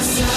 [0.00, 0.29] myself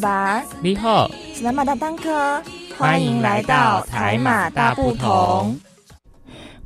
[0.00, 2.42] 巴，你好，是南马大当科，
[2.78, 5.60] 欢迎来到台马大不同。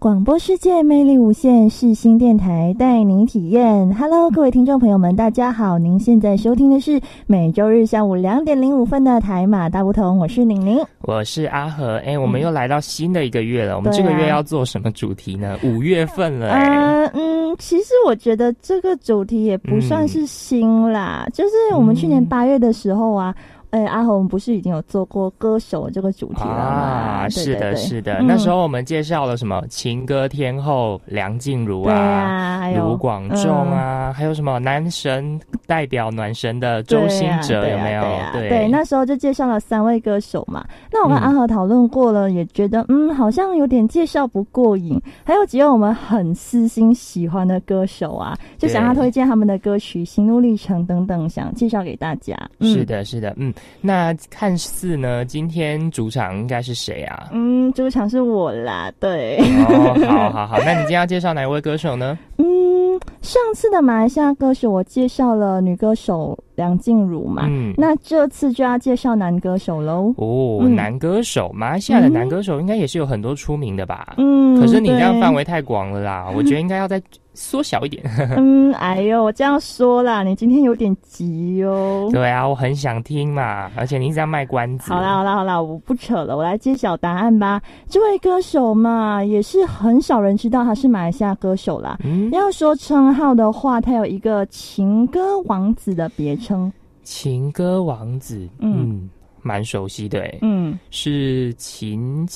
[0.04, 3.90] 广播世界魅力无限，世新电台带您体验。
[3.95, 5.78] Hello， 各位听众朋友们，大家好！
[5.78, 10.78] 您现在收听的是每周日下午两点零五分的台马大不同，我是宁宁。
[11.00, 11.96] 我是阿和。
[12.04, 13.76] 哎，我们又来到新的一个月了。
[13.76, 15.56] 我们这个月要做什么主题呢？
[15.62, 23.34] 五月份了，哎，嗯嗯，其实我觉得这个主题也不算是新啦，就是我们去年嗯八月的时候啊。
[23.74, 26.54] 哎，阿红不是已经有做过歌手这个主题了吗？
[26.54, 28.14] 啊，对是的，对对是的。
[28.20, 31.92] 嗯那时候我们介绍了什么情歌天后梁静茹啊。
[31.92, 38.02] 啊，还有卢广仲啊，还有什么男神代表暖神的周兴哲啊有没有？
[38.02, 40.64] 对啊对对，那时候就介绍了三位歌手嘛。
[40.92, 44.96] 那我跟嗯阿和讨论过了，也觉得嗯，好像有点介绍不过瘾。
[45.24, 52.36] 还有几位我们很私心喜欢的歌手啊，就想要推荐他们的歌曲、心路历程等等，想介绍给大家。
[52.60, 53.52] 嗯是，的，是的，嗯。
[53.80, 57.29] 那看似呢，今天主场应该是谁啊？
[57.32, 59.38] 嗯，主场是我啦，对。
[59.68, 62.18] 哦，好好好，那你今天要介绍哪一位歌手呢？
[62.38, 70.15] 嗯，上次的马来西亚歌手我介绍了女歌手梁静茹嘛，嗯，那这次就要介绍男歌手喽。
[70.16, 74.15] 哦，嗯男歌手，马来西亚的男歌手应该也是有很多出名的吧？
[74.16, 77.00] 嗯，可是你这样范围太广了啦，我觉得应该要再
[77.34, 78.03] 缩小一点。
[78.37, 82.08] 嗯，哎呦，我这样说啦，你今天有点急哦。
[82.12, 84.92] 对啊，我很想听嘛，而且你一直在卖关子。
[84.92, 87.60] 好啦，好啦，好啦，我不扯了，我来揭晓答案吧。
[87.88, 91.98] 这位歌手嘛，也是很少人知道他是马来西亚歌手啦。
[92.04, 96.72] 嗯，要说称号的话，他有一个情歌王子的别称。
[97.03, 99.10] 情歌王子，嗯嗯，
[99.42, 102.26] 蛮熟悉的诶，嗯，是秦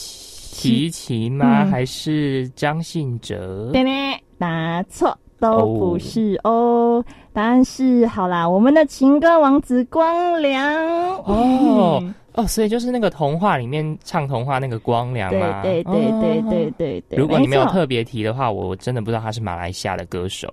[0.58, 1.64] 齐秦吗？
[1.64, 3.70] 嗯还是张信哲？
[3.72, 3.90] 对呢，
[4.38, 5.16] 答错。
[5.40, 10.74] 都不是哦，答案是好啦，我们的情歌王子光良
[11.18, 15.62] 哦嗯哦，所以就是那个童话里面唱童话那个光良对吗？
[15.62, 17.16] 对对对哦对对对。
[17.16, 20.52] 如果你没有特别提的话，我真的不知道他是马来西亚的歌手。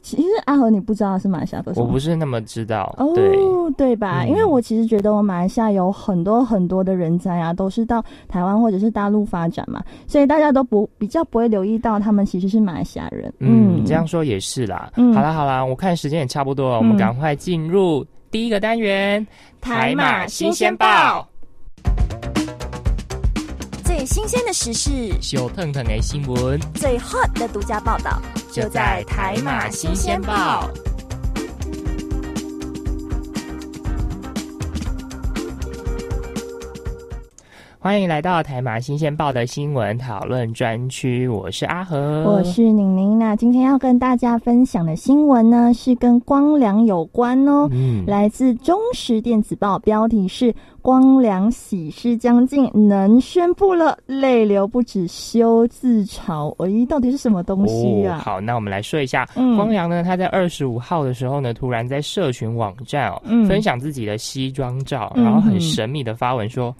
[0.00, 2.94] 其实阿和你不知道是马来西亚歌手我，不是那么知道。
[2.98, 3.36] 哦，对，
[3.76, 4.22] 对吧？
[4.22, 13.32] 嗯因为我其实觉得我马来西亚有很多很多的人才啊，都是到台湾或者是大陆发展嘛，所以大家都不比较不会留意到他们其实是马来西亚人。
[13.40, 14.90] 嗯，这样说也是啦。
[14.96, 19.26] 嗯好啦好啦，我看时间也差不多了，我们嗯赶快进入第一个单元——
[19.60, 21.26] 台马新鲜报。
[24.02, 24.90] 最新鲜的时事，
[25.20, 26.58] 小腾腾的新闻。
[26.74, 28.20] 最 hot 的独家报道，
[28.50, 30.68] 就在台马新鲜报。
[37.82, 43.18] 欢迎来到台马新鲜报的新闻讨论专区，我是阿和，我是宁宁。
[43.18, 47.68] 那今天要跟大家分享的新闻呢，是跟光良有关哦。
[47.72, 56.54] 嗯，来自中时电子报，标题是“光良喜事将近，能宣布了，泪流不止，休自嘲”。
[56.64, 58.18] 咦，到底是什么东西啊？
[58.18, 66.72] 哦好，那我们来说一下，嗯光良呢，他在二十五号的时候呢，突然在社群网站哦，嗯分享自己的西装照，嗯然后很神秘的发文说。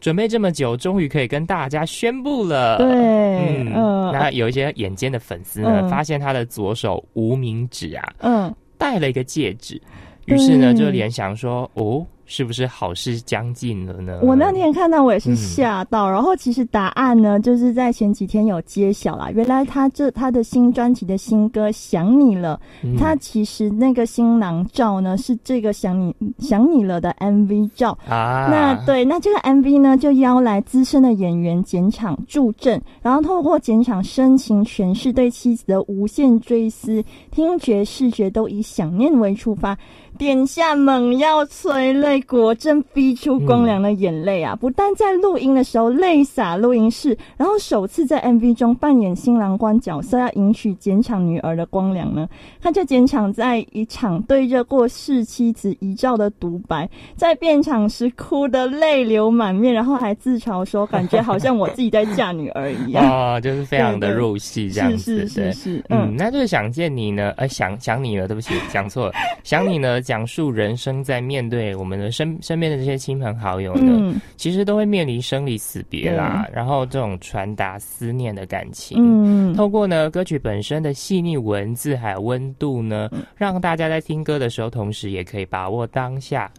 [0.00, 2.78] 准备这么久，终于可以跟大家宣布了。
[2.78, 4.12] 对，嗯，嗯。
[4.12, 5.88] 那有一些眼尖的粉丝呢，嗯。
[5.90, 9.80] 发现他的左手无名指啊嗯，戴了一个戒指，
[10.24, 14.20] 于是呢就联想说，哦，是不是好事将近了呢？
[14.22, 19.32] 我那天看到我也是嗯吓到，然后其实答案呢，就是在前几天有揭晓啦。
[19.34, 27.98] 原来他这他的新专辑的新歌《想你了》，嗯他其实那个新郎照呢是这个想你想你了的 MV 照。
[28.08, 37.02] 啊，那对，那这个 MV 呢，就邀来资深的演员简场助阵，然后透过简场深情诠释对妻子的无限追思，
[37.32, 39.76] 听觉、视觉都以想念为出发。
[40.20, 44.54] 点下猛药催泪，果真逼出光良的眼泪啊！
[44.54, 52.28] 不但在录音的时候泪洒录音室，然后首次在 MV 中扮演新郎官角色，要迎娶剪场女儿的光良呢，
[52.60, 56.86] 他就剪场在一场对着过世妻子遗照的独白，
[57.16, 63.10] 在变场时哭得泪流满面，然后还自嘲说，感觉好像我自己在嫁女儿一样。
[63.10, 69.12] 哦， 就是非常的入戏这样子，是是是是，嗯，嗯，那就是想见你呢，呃，想想你了，对不起，讲错了，
[69.42, 74.20] 想你呢，讲述人生在面对我们的身身边的这些亲朋好友呢，嗯。
[74.36, 83.22] 其实都会面临生离死别啦，然后这种传达思念的感情，嗯，透过呢歌曲本身的细腻文字还有温度呢，嗯。
[83.36, 86.50] 让大家在听歌的时候，同时也可以把握当下，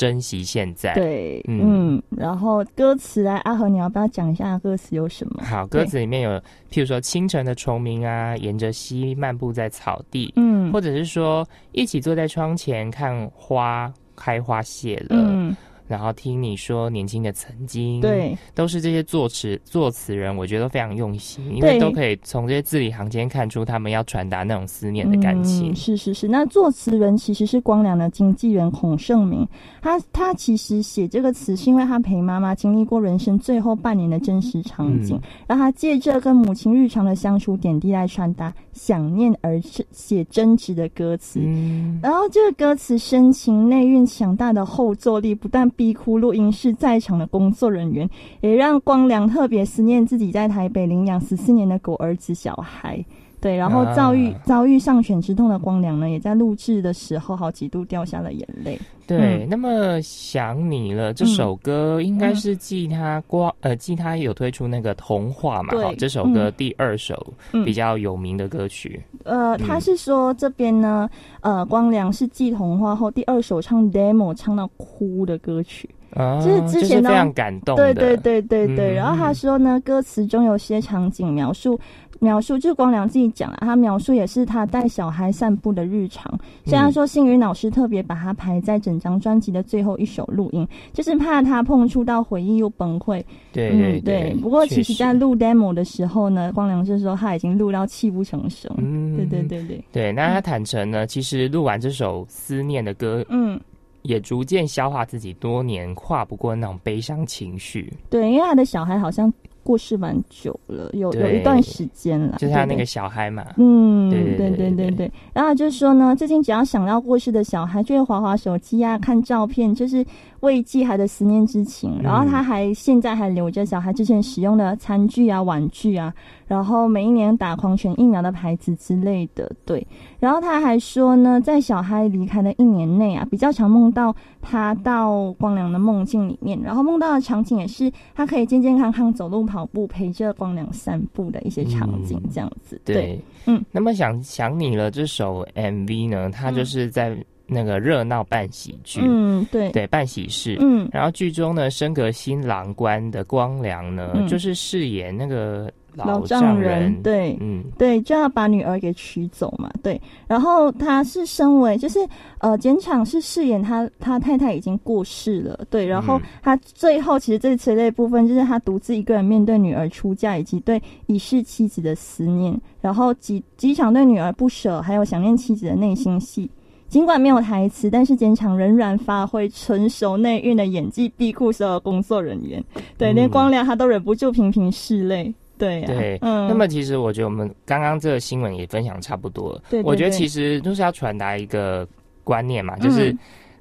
[0.00, 0.94] 珍惜现在。
[0.94, 5.42] 对，嗯嗯，然后歌词啊，阿和你要不要讲一下歌词有什么？
[5.44, 6.30] 好，歌词里面有，
[6.70, 15.54] 譬如说清晨的虫鸣啊，沿着溪漫步在草地，嗯，或者是说一起坐在窗前看花开花谢了，嗯，
[15.90, 25.74] 然后听你说年轻的曾经，，对，都是这些作词作词人，我觉得都非常用心，因为都可以从这些字里行间看出他们要传达那种思念的感情嗯。。
[25.74, 29.44] 是是是，那作词人其实是光良的经纪人孔圣明，
[29.82, 39.60] 他他其实写这个词是因为他陪妈妈经历过人生最后半年的真实场景，嗯让他借着跟母亲日常的相处点滴来传达想念而
[39.90, 41.40] 写真挚的歌词。
[41.42, 48.06] 嗯，然后这个歌词深情内蕴强大的后坐力，不但逼哭录音室在场的工作人员，
[48.42, 53.02] 也让光良特别思念自己在台北领养十四年的狗儿子小孩。
[53.40, 58.78] 对，然后遭遇、啊遭遇上选之痛的光良呢，也在录制的时候好几度掉下了眼泪。
[59.06, 59.46] 对。
[59.48, 69.00] 那么想你了这首歌，应该是继他光呃继他有推出那个童话嘛，这首歌第二首嗯比较有名的歌曲。
[69.24, 71.08] 呃，嗯他是说这边呢，
[71.40, 75.88] 呃，光良是继童话后第二首唱 demo 唱到哭的歌曲。
[76.14, 78.94] 啊，就是之前呢就是非常感动的，对对对对对。
[78.94, 81.78] 嗯然后他说呢，歌词中有些场景描述
[82.20, 86.32] 描述，就是光良自己讲了，他描述也是他带小孩散步的日常。
[86.64, 93.24] 虽然说星云老师特别把他排在整张专辑的最后一首录音，就是怕他碰触到回忆又崩溃。
[93.52, 94.36] 对对嗯，对。
[94.40, 98.70] 不过其实，在录 demo 的时候呢，光良是说他已经录到泣不成声。
[98.78, 103.58] 嗯对对对对，对，那他坦诚呢，其实录完这首思念的歌，嗯。
[104.02, 109.30] 也逐渐消化自己多年跨不过那种悲伤情绪，对，因为他的小孩好像
[109.62, 112.36] 过世蛮久了，有有一段时间了。
[112.38, 115.12] 就是他那个小孩嘛，嗯，对对对对对对对。
[115.32, 120.04] 然后就是说呢，最近只要想到过世的小孩，就会划划手机啊，看照片，就是
[120.40, 121.98] 慰藉他的思念之情。
[121.98, 126.12] 嗯然后他还现在还留着小孩之前使用的餐具啊、玩具啊，
[126.46, 129.50] 然后每一年打狂犬疫苗的牌子之类的。
[129.64, 129.86] 对，
[130.18, 142.80] 然后他还说呢，在小孩离开的一年内啊，比较常梦到他到光良的梦境里面，然后梦到的场景也是他可以健健康康走路、跑步，陪着光良散步的一些场景，嗯这样子。
[142.84, 143.62] 对，嗯。
[143.70, 147.16] 那么想想你了这首 MV 呢，它就是在
[147.50, 150.56] 那个热闹办喜剧，嗯，对，对，办喜事。
[150.60, 150.88] 嗯。
[150.92, 154.28] 然后剧中呢，升格新郎官的光良呢，嗯。
[154.28, 157.36] 就是饰演那个老丈丈人，对。
[157.40, 160.00] 嗯，对，就要把女儿给娶走嘛，对。
[160.28, 161.98] 然后他是身为就是
[162.38, 165.84] 呃，简场是饰演他他太太已经过世了，对。
[165.84, 166.22] 然后嗯。
[166.42, 176.48] 他最后其实这催泪部分就是他独自一个人面对女儿出嫁以及对已逝妻子的思念，然后几几场对女儿不舍，还有想念妻子的内心戏。
[176.90, 182.62] 尽管没有台词，但是坚强仍然发挥成熟内蕴的演技，逼哭所有工作人员。
[182.98, 185.32] 对，嗯连光良他都忍不住频频拭泪。
[185.56, 189.62] 对呀、对，嗯，那么其实我觉得我们刚刚这个新闻也分享差不多了。
[189.70, 191.86] 对对对我觉得其实就是要传达一个
[192.24, 193.18] 观念嘛，就是嗯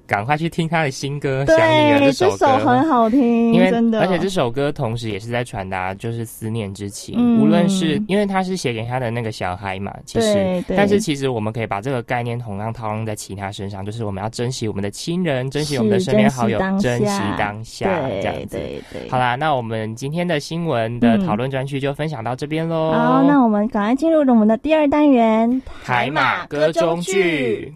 [0.09, 2.31] 赶快去听他的新歌《想你了》对，首歌。
[2.31, 18.57] 这首很好听，因为真的，而且这首歌同时也是在传达就是思念之情，嗯无论是因为他是写给他的那个小孩嘛，其实但是其实我们可以把这个概念同样套用在其他身上，就是我们要珍惜我们的亲人，珍惜我们的身边好友，珍珍惜惜当当下，对这样子。
[18.57, 22.93] 对对，好啦，那我们今天的新闻的嗯讨论专区就分享到这边喽。
[22.93, 27.75] 好，那我们赶快进入我们的第二单元——台马歌中剧。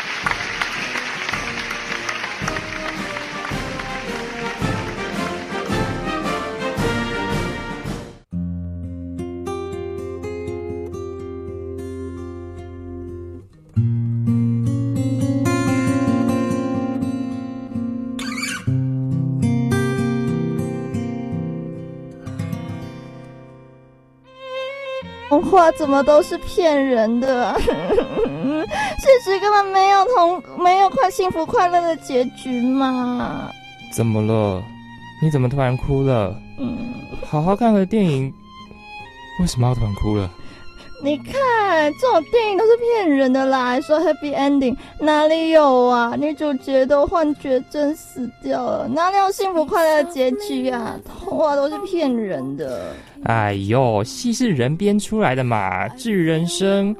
[25.51, 27.57] 话怎么都是骗人的、 啊？
[27.59, 33.51] 事实根本没有同没有快幸福快乐的结局嘛？
[33.93, 34.63] 怎么了？
[35.21, 36.35] 你怎么突然哭了？
[36.57, 36.77] 嗯，
[37.29, 38.33] 好好看个电影，
[39.39, 40.29] 为什么要突然哭了？
[41.03, 46.15] 你看这种电影都是骗人的啦，还说 happy ending，哪里有啊？
[46.15, 50.99] 女主角都幻觉症死掉了，哪里有幸福快乐的结局啊？
[51.03, 52.93] 童话都是骗人的。
[53.23, 56.95] 哎呦，戏是人编出来的嘛，至于人生，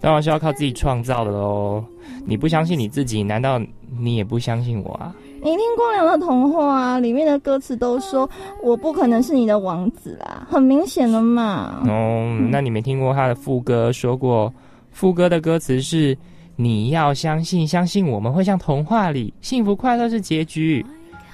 [0.00, 1.84] 当然是要靠自己创造的喽。
[2.24, 3.60] 你不相信你自己，难道
[3.98, 5.12] 你也不相信我啊？
[5.42, 8.28] 你听光良的童话啊，里面的歌词都说
[8.62, 11.82] 我不可能是你的王子啦，很明显了嘛。
[11.88, 14.52] 哦，那你没听过他的副歌说过，
[14.90, 16.16] 副歌的歌词是
[16.56, 20.84] 你要相信，相信我们会像童话里幸福快乐是结局。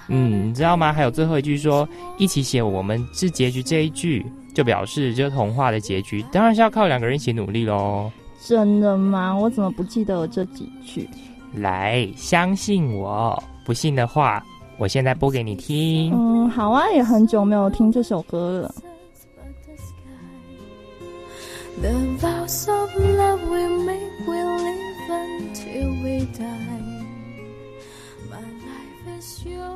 [0.08, 0.92] 嗯，你知道吗？
[0.92, 8.08] 还有最后一句说一起写我们是结局这一句，就表示这童话的结局当然是要靠两个人一起努力喽。
[8.40, 9.36] 真的吗？
[9.36, 11.08] 我怎么不记得有这几句？
[11.54, 14.40] 来，相信我，不信的话，
[14.78, 16.12] 我现在播给你听。
[16.14, 18.72] 嗯，好啊，也很久没有听这首歌了。
[21.80, 27.02] The vows of love we make will live until we die.
[28.30, 29.75] My life is yours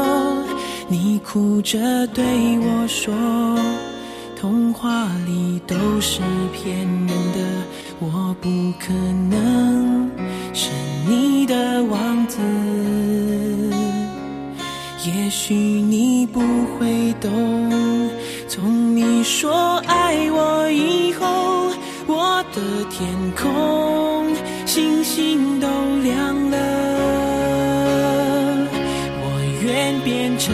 [1.23, 2.23] 哭着对
[2.59, 3.13] 我说
[4.35, 6.19] ：“童话里都是
[6.51, 7.39] 骗人的，
[7.99, 8.49] 我不
[8.79, 8.91] 可
[9.29, 10.11] 能
[10.53, 10.69] 是
[11.07, 12.39] 你的王子。
[15.05, 16.41] 也许你不
[16.77, 17.31] 会懂，
[18.47, 21.71] 从你说爱我以后，
[22.07, 24.35] 我的天空
[24.65, 25.67] 星星都
[26.03, 26.57] 亮了。
[29.23, 29.25] 我
[29.63, 30.53] 愿变成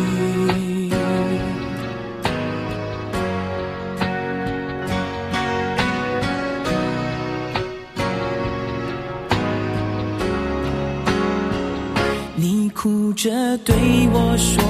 [12.81, 13.75] 哭着对
[14.11, 14.63] 我说，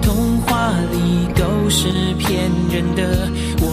[0.00, 1.88] 童话里都是
[2.20, 3.28] 骗人的，
[3.60, 3.66] 我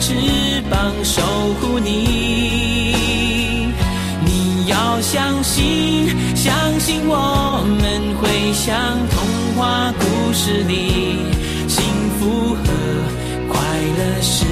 [0.00, 0.14] 翅
[0.70, 1.22] 膀守
[1.60, 1.90] 护你。
[4.24, 8.74] 你要相信，相信我们会像
[9.10, 9.20] 童
[9.56, 11.18] 话故事里，
[11.68, 11.84] 幸
[12.18, 12.64] 福和
[13.48, 13.60] 快
[13.98, 14.46] 乐是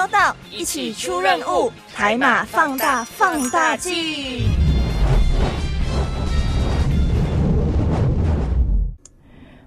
[0.00, 4.59] 收到，一起出任务，海马放大放大镜。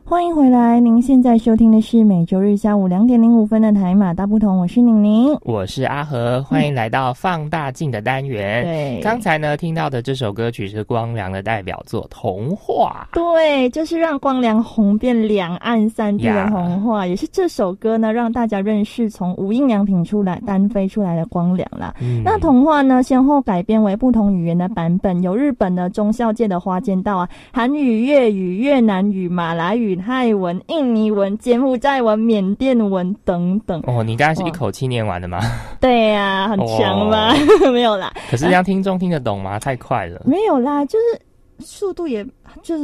[0.06, 5.34] 欢迎回来，您现在收听的是每周日下午两点零五分的台马大不同，我是宁宁。
[5.44, 8.64] 我是阿和，欢迎来到放大镜的单元。
[8.68, 13.08] 对刚才呢听到的这首歌曲是光良的代表作《童话》。
[13.16, 21.96] 对，就是让光良红遍两岸三地的童话，也是这首歌呢让大家认识从无印良品出来单飞出来的光良啦。
[22.02, 33.82] 嗯那童话呢，先后改编为不同语言的版本，有日本的中校界的花间道啊，韩语、粤语、越南语、马来语、泰文、印尼文、柬埔寨文、缅甸文等等。
[33.88, 35.40] 哦，你刚才是一口气念完的吗？
[35.80, 37.34] 对呀、很强吧？
[37.72, 39.58] 没有啦，可是让听众听得懂吗？
[39.60, 40.22] 太快了。
[40.26, 42.26] 没有啦，就是速度也
[42.62, 42.84] 就是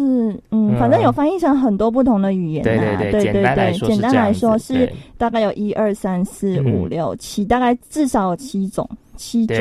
[0.52, 2.72] 嗯，嗯反正有翻译成很多不同的语言啦。
[2.72, 8.88] 对对对简单来说是简单来说是大概有一二三四嗯五六七，大概至少有七种
[9.20, 9.58] 七种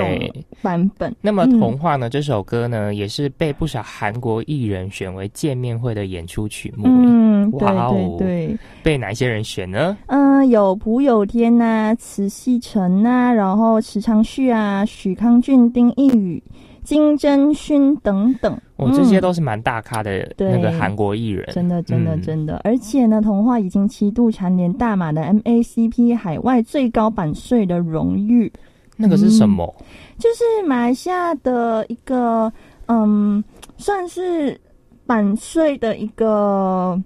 [0.62, 1.12] 版本。
[1.21, 2.09] 那么嗯《童话》呢？
[2.09, 6.85] 这首歌呢，也是被不少韩国艺人选为见面会的演出曲目。
[6.87, 9.97] 嗯，对哇哦对对，被哪些人选呢？
[10.07, 16.41] 嗯、有朴有天呐、慈禧臣呐、然后池昌旭啊、许康俊、丁义宇、
[16.85, 18.57] 金真勋等等。
[18.77, 21.45] 哦，这些嗯都是蛮大咖的对那个韩国艺人。
[21.53, 28.53] 真的，真的，嗯真的，而且呢，童话已经七度蝉联大马的 MACP 海外最高版税的荣誉，
[28.99, 29.73] 那个是什么？
[30.19, 32.52] 就是马来西亚的一个，
[32.88, 33.43] 嗯，
[33.76, 34.61] 算是
[35.07, 37.00] 版税的一个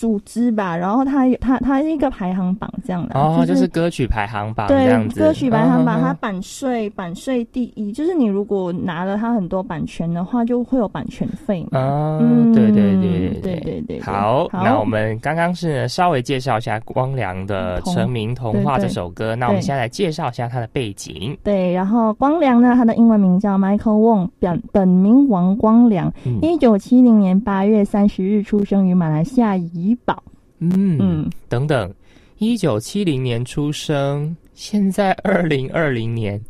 [0.00, 12.18] 组织吧，然后它它它是一个排行榜这样的，哦，就是歌曲排行榜，对，歌曲排行榜，它版税版税第一，就是你如果拿了它很多版权的话，就会有版权费嘛，啊，
[12.54, 13.60] 对对对对对。
[13.60, 26.10] 对对，好，那我们刚刚是稍微介绍一下光良的《成名童话》这首歌，那我们现在来介绍一下它的背景，对，然后光良呢，他的英文名叫 Michael Wong，本本名王光良，
[26.40, 29.89] 一九七零年八月三十日出生于马来西亚怡。
[29.90, 30.22] 怡保。
[30.58, 31.92] 嗯嗯，等等，
[32.38, 36.40] 一九七零年出生，现在二零二零年，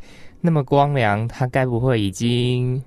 [0.40, 2.82] 那么光良他该不会已经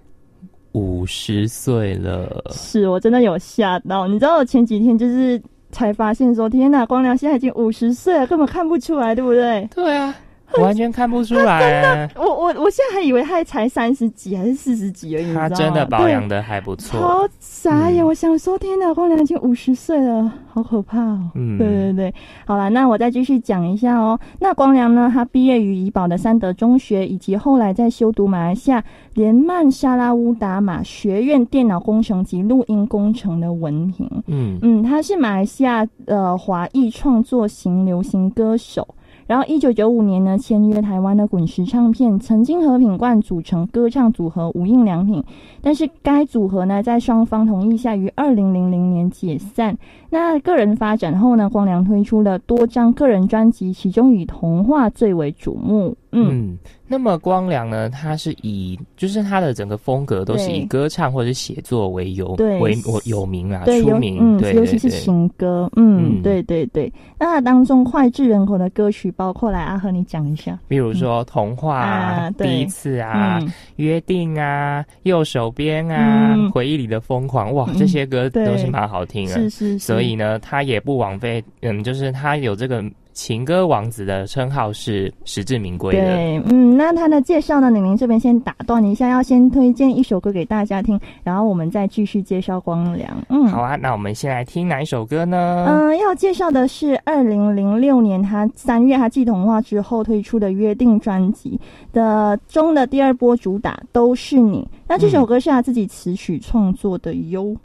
[0.74, 2.44] 五十岁了？
[2.52, 9.68] 是我真的有吓到，你知道我前几天就是才发现说，天呐，光良现在已经五十岁了，根本看不出来，对不对？
[9.74, 10.14] 对啊，
[10.62, 12.10] 完全看不出来。
[12.16, 17.00] 我我我现在还以为他才三十几还是四十几而已，他真的保对养的还不错。
[17.00, 18.04] 好傻眼！
[18.04, 21.32] 嗯我想说，天哪，光良已经五十岁了，好可怕哦。
[21.36, 22.14] 嗯对对对，
[22.46, 24.20] 好了，那我再继续讲一下哦。
[24.40, 34.10] 那光良呢，他毕业于怡保的三德中学，以及后来在修读马来西亚连曼沙拉乌达马学院电脑工程及录音工程的文凭。
[34.28, 38.86] 嗯嗯，他是马来西亚的华裔创作型流行歌手。
[39.34, 45.24] 然后，一九九五年呢，签约台湾的滚石唱片，曾经和品冠组成歌唱组合无印良品，
[45.64, 49.76] 但是该组合呢，在双方同意下，于二零零零年解散。
[50.10, 55.96] 那个人发展后呢，光良推出了多张个人专辑，其中以《童话》最为瞩目。
[56.12, 66.92] 嗯，嗯，那么光良呢，他是以就是他的整个风格都是以歌唱或者是写作为有对为我有名啊，对，出名，嗯，对尤其是情歌，嗯，嗯对对对。
[67.18, 70.60] 那它当中脍炙人口的歌曲包括来阿和你讲一下。
[70.68, 76.52] 比如说童话啊对第一次啊、嗯，约定啊、右手边啊、嗯。
[76.52, 79.36] 回忆里的疯狂，哇，嗯这些歌都是蛮好听的。
[79.36, 86.06] 是是是，所以呢，他也不枉费，嗯，就是他有这个情歌王子的称号是实至名归的。
[86.06, 93.16] 对，嗯，那他的介绍呢，玲玲这边先打断一下，要先推荐一首歌给大家听，然后我们再继续介绍光良。
[93.30, 95.66] 嗯，好啊，那我们先来听哪一首歌呢？
[95.70, 101.60] 嗯、要介绍的是二零零六年他三月他继童话之后推出的《约定》专辑
[101.92, 104.68] 的中的第二波主打《都是你》。
[104.88, 107.46] 那这首歌是他自己词曲创作的哟。
[107.46, 107.58] 嗯，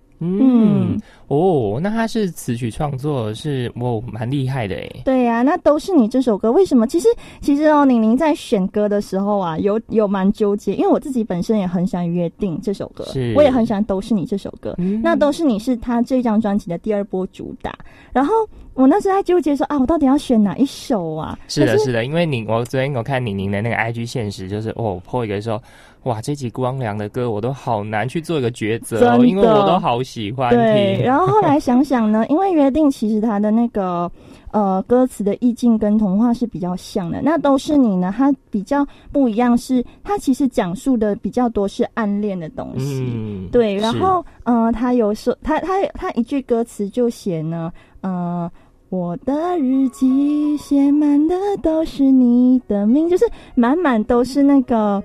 [1.29, 4.91] 哦，那他是词曲创作是哦，蛮厉害的哎。
[5.05, 6.87] 对呀、那都是你这首歌，为什么？
[6.87, 7.07] 其实
[7.41, 14.75] 其实哦，宁宁在选歌的时候啊，有有蛮纠结，因为我自己本身也很喜欢《约定》这首歌是，我也很喜欢《都是你》这首歌。
[14.79, 17.77] 嗯那都是你是他这张专辑的第二波主打，
[18.13, 18.35] 然后
[18.75, 21.39] 我那时候在纠结说啊，我到底要选哪一首啊？
[21.49, 25.63] 是的，可是的，因为你我昨天我看宁宁的那个 IG 现实，就是哦，po 一个说，
[26.09, 31.05] 哇，这集光良的歌我都好难去做一个抉择哦，因为我都好喜欢对，听。
[31.07, 34.11] 然后后来想想呢，因为约定其实他的那个
[34.51, 43.05] 呃歌词的意境跟童话是比较像的，那都是你呢，它比较不一样是，它其实讲述的比较多是暗恋的东西。
[43.07, 48.51] 嗯，对，然是后呃，他有说他他他一句歌词就写呢，呃，
[48.89, 55.03] 我的日记写满的都是你的名，就是满满都是那个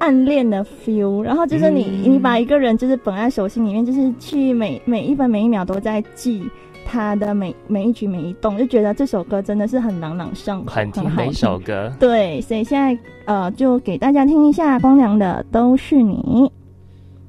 [0.00, 1.22] 暗恋的 feel。
[1.22, 6.42] 然后就是你，你把一个人就是捧在手心里面，就是去每每一分每一秒都在记
[6.84, 11.92] 他的每每一举每一动，就觉得这首歌真的是很朗朗上口，很听的一首歌。
[12.00, 16.16] 对，所以现在呃，就给大家听一下光良的《都是你》。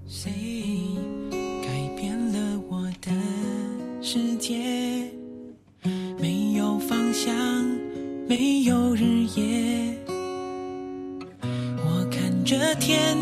[0.08, 0.32] 谁
[1.62, 3.12] 改变了我的
[4.02, 4.56] 世界？
[6.20, 7.34] 没有方向，
[8.28, 9.04] 没有日
[9.36, 10.01] 夜。
[12.52, 13.16] 这天，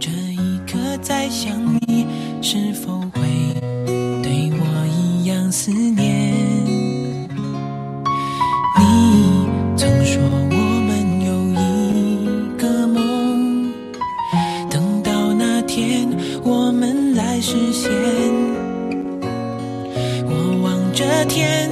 [0.00, 1.52] 这一刻在想
[1.86, 2.06] 你，
[2.40, 3.20] 是否会
[4.22, 6.32] 对我一样思念？
[8.78, 9.46] 你
[9.76, 11.28] 曾说我们有
[11.60, 13.70] 一个梦，
[14.70, 16.08] 等到那天
[16.42, 17.92] 我们来实现。
[20.26, 21.68] 我望着天，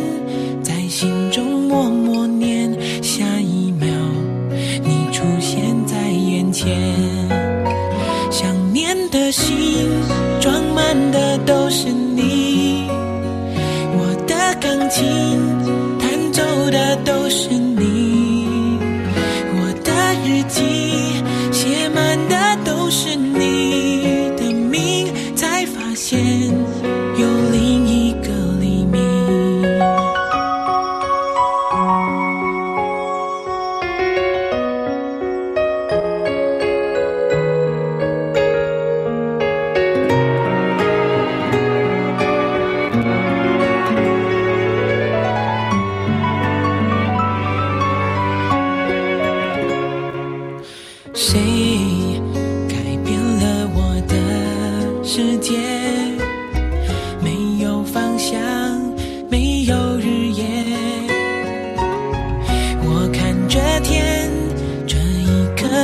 [11.73, 12.02] 的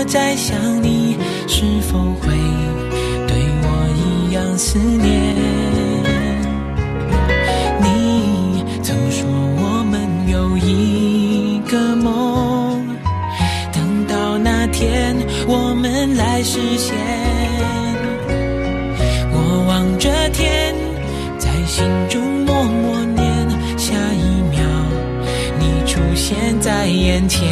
[0.09, 2.33] 在想你，是否会
[3.27, 5.35] 对我一样思念？
[7.83, 12.83] 你曾说我们有一个梦。
[13.71, 15.15] 等到那天
[15.47, 16.97] 我们来实现。
[19.31, 20.75] 我望着天，
[21.39, 23.27] 在心中默默念，
[23.77, 24.59] 下一秒
[25.61, 27.47] 你出现在眼前。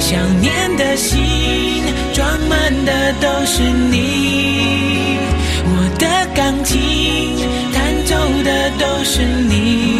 [0.00, 1.82] 想念的心
[2.12, 5.18] 装满的都是你，
[5.64, 7.36] 我的钢琴
[7.72, 9.93] 弹奏的都是你，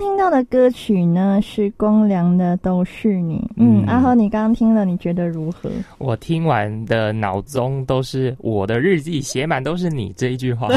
[0.00, 0.09] 你。
[0.20, 3.36] 到的歌曲呢是光良的《都是你》。
[3.56, 5.70] 嗯，嗯阿和，你刚刚听了，你觉得如何？
[5.96, 10.68] 我听完的脑中都是我的日记写满都是你这一句话。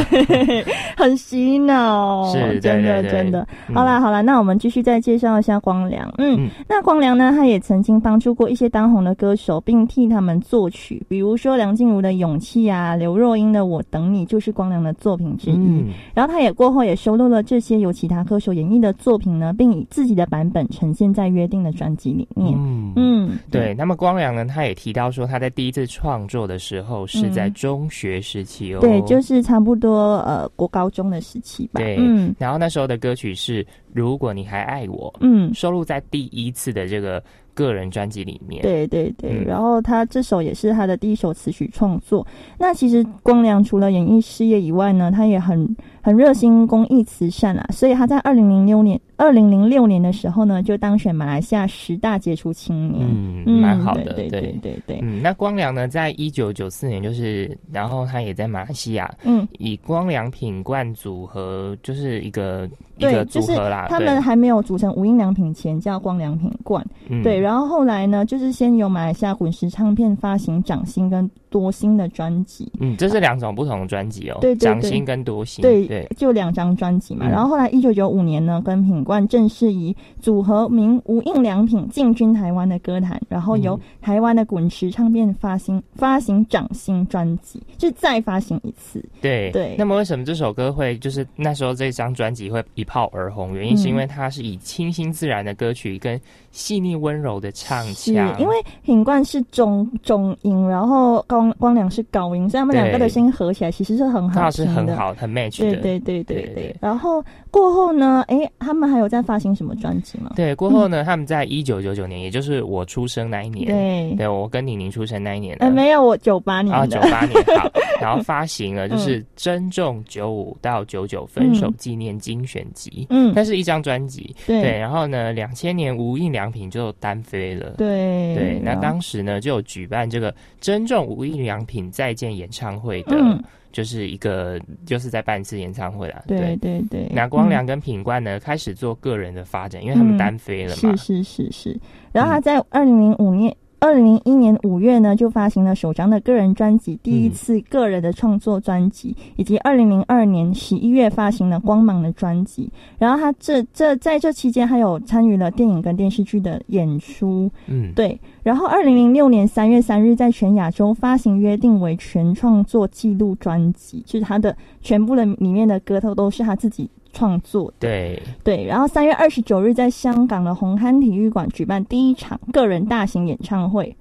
[0.96, 3.46] 很洗脑，是真的真的。
[3.68, 6.10] 嗯好啦好啦，那我们继续再介绍一下光良。
[6.20, 15.56] 嗯，嗯那光良呢，他也曾经帮助过一些当红的歌手，并替他们作曲，比如说梁静茹的《勇气》啊，刘若英的《我等你》就是光良的作品之一。
[15.56, 22.54] 嗯，然后他也过后也收录了这些由其他歌手演绎的作品呢，并以自己的版本呈现在约定的专辑里面。
[22.58, 28.80] 嗯嗯，对，那么光良呢，他也提到说，他在第一次创作的时候是在嗯中学时期哦。
[28.80, 31.80] 对，就是差不多呃国高中的时期吧。
[31.80, 38.62] 对嗯然后那时候的歌曲是《如果你还爱我》，嗯收录在第一次的这个个人专辑里面。
[38.62, 42.26] 对对对，嗯然后他这首也是他的第一首词曲创作。
[42.58, 53.08] 那其实光良除了演艺事业以外呢，他也很很热心公益慈善啊，所以他在二零零六年二零零六年的时候呢，就当选马来西亚十大杰出青年。
[53.46, 54.42] 嗯，蛮好的，对对。
[54.42, 63.88] 对对对，嗯，那光良呢，在一九九四年，就是，然后他也在马来西亚嗯，以光良品冠组合，就是一个一对，个就是组合啦。
[63.90, 67.24] 他们还没有组成无印良品前叫光良品冠，嗯。
[67.24, 74.58] 对，然后后来呢，就是先由马来西亚滚石唱片发行掌心跟多星的专辑，嗯，这是两种不同的专辑哦，对对对。
[74.58, 77.28] 掌心跟多心，对对，就两张专辑嘛。
[77.28, 77.30] 嗯。
[77.30, 83.82] 然后后来一九九五年呢，跟品冠正式以组合名无印良品进军台湾的歌坛，然后由嗯。
[84.02, 89.00] 台湾的滚石唱片发行发行掌心专辑，就再发行一次。
[89.22, 89.52] 对。
[89.52, 89.76] 对。
[89.78, 93.54] 那么为什么这首歌会就是那时候这张专辑会一炮而红？
[93.54, 104.94] 原因是因嗯为它是以清新自然的歌曲跟细腻温柔的唱是腔，因为品冠是中中音，然后光光良是高音，所以他们两个的声音合起来其实是很刚好是好听的。
[104.94, 106.76] 很好很 match 的，对对对对。
[106.80, 110.32] 然后过后呢，哎，他们还有在发行什么专辑吗？
[110.36, 117.02] 对，过后呢，他们在一九九九年，也就是我出生那一年，对，对我跟宁宁出生那一年呢，呃，没有，我九八年啊，的九。
[117.10, 117.70] 八年 好，
[118.02, 124.62] 然后发行了就是珍重九五到九九分手纪念精选集，嗯，那是一张专辑，对。
[124.62, 127.72] 对，然后呢，两千年无印良品就单飞了。
[127.78, 128.34] 对。
[128.36, 133.42] 对，那当时呢就有举办这个珍重无印良品再见演唱会的，嗯
[133.72, 136.22] 就是一个就是在办一次演唱会啦。
[136.28, 140.96] 对对对，那光良嗯跟品冠呢、开始做个人的发展，因为他们嗯单飞了嘛。
[140.96, 141.80] 是是是是。
[142.12, 143.56] 然后他在二零零五年。
[143.80, 152.72] 二零零一年五月呢，就发行了首张的个人专辑，第一次个人的创作专辑，以及二零零二年十一月发行了《光芒》的专辑。
[152.98, 158.18] 然后他这这在这期间还有参与了电影跟电视剧的演出，嗯，对。
[158.44, 167.88] 然后二零零六年三月三日在全亚洲发行约定为全创作记录专辑，就是他的全部的里面的歌都都是他自己创作的。
[167.88, 173.96] 对，对，然后三月二十九日在香港的红磡体育馆举办第一场个人大型演唱会。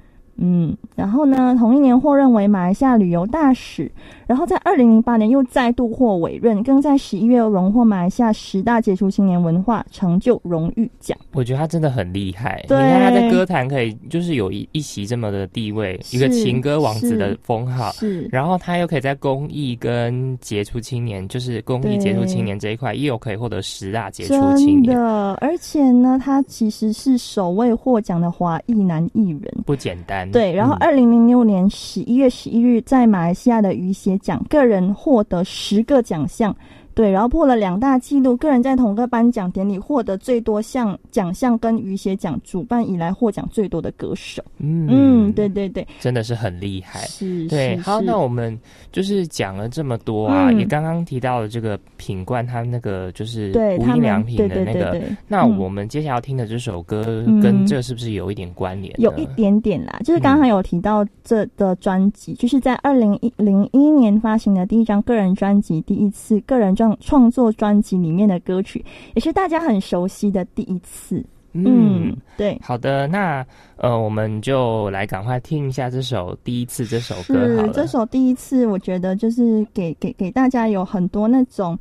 [0.44, 3.88] 嗯，然后呢，同一年获任为马来西亚旅游大使，
[4.26, 11.16] 然后在二零零八年又再度获委任，更在十一月荣获马来西亚十大杰出青年文化成就荣誉奖。
[11.33, 12.61] 我觉得他真的很厉害。
[12.64, 17.92] 你看他在歌坛可以就是有一一席这么的地位，一个情歌王子的封号。
[17.92, 29.42] 是，然后他又可以在公益跟杰出青年，就是公益杰出青年这一块，又可以获得十大杰出青年，真的，而且呢，他其实是首位获奖的华裔男艺人。
[29.64, 30.28] 不简单。
[30.33, 36.57] 对，然后嗯二零零六年十一月十一日，在马来西亚的雨鞋奖，个人获得十个奖项，
[36.94, 44.42] 对，然后破了两大纪录，个人在同个颁奖典礼获得最多项奖项，跟雨鞋奖主办以来获奖最多的歌手。
[44.59, 47.00] 嗯嗯，对，对对，真的是很厉害。
[47.00, 48.59] 是，对，好，那我们
[48.90, 54.72] 就是讲了这么多啊，嗯也刚刚提到了这个品冠，他那个就是对无印良品的那个。
[54.72, 58.94] 对对对，那嗯我们接下来要听的这首歌，嗯跟这是不是有一点关联？
[59.00, 71.25] 有一点点啦，就是刚刚有提到这的专辑，就是在二零一零一年发行的第一张个人专辑，第一次个人创创作专辑里面的歌曲，也是大家很熟悉的第一次。
[71.55, 73.45] 嗯，对，好的，那
[73.77, 77.68] 呃，我们就来赶快听一下这首《第一次》这首歌好了。
[77.68, 81.79] 这首第一次，我觉得就是给给给大家有很多那种。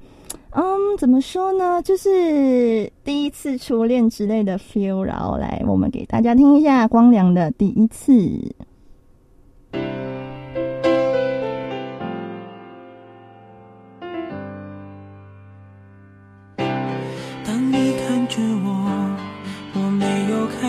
[0.50, 0.64] 嗯，
[0.98, 1.82] 怎么说呢？
[1.84, 8.14] 就是第一次初恋之类的 feel，然后来我们给大家听一下光良的第一次。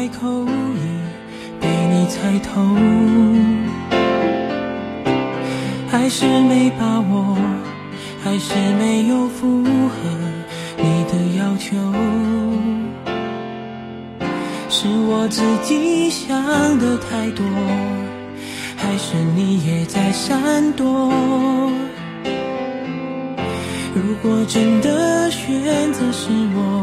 [0.02, 2.60] 开口，已被你猜透，
[5.88, 7.36] 还是没把握，
[8.20, 9.94] 还是没有符合
[10.76, 11.76] 你的要求，
[14.68, 16.36] 是我自己想
[16.80, 17.46] 的太多，
[18.76, 21.12] 还是你也在闪躲？
[23.94, 26.82] 如果真的选择是我，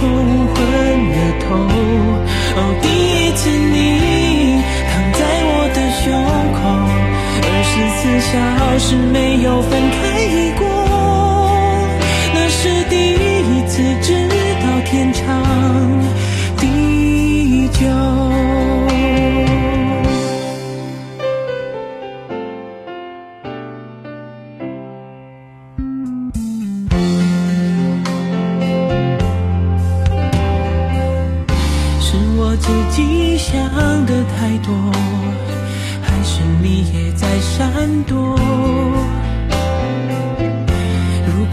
[0.00, 0.56] 冲昏
[1.10, 1.52] 了头。
[2.56, 3.76] 哦，第一次你
[4.88, 6.02] 躺在我的胸
[6.56, 6.60] 口，
[7.44, 8.00] 二十四
[8.32, 8.32] 小
[8.78, 10.00] 时没有分开
[10.58, 10.64] 过，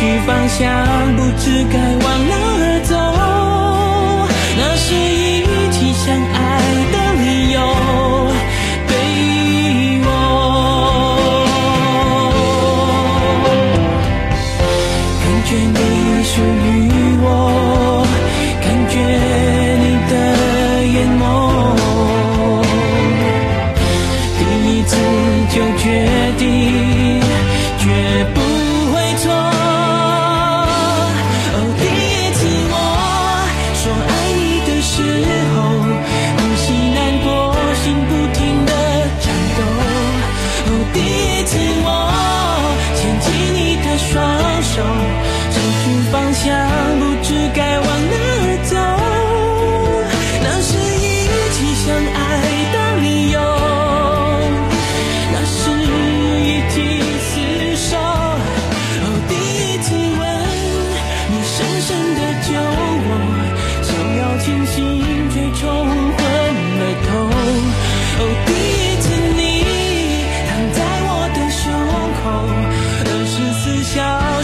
[0.00, 2.49] 去方向，不知该往哪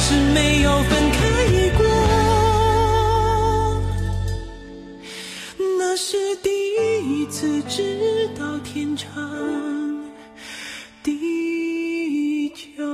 [0.06, 1.18] 小时没有分开
[1.76, 1.84] 过，
[5.80, 6.48] 那是第
[7.10, 9.12] 一次知道天长
[11.02, 12.84] 地久。